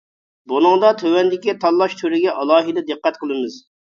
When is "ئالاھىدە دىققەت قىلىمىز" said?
2.39-3.59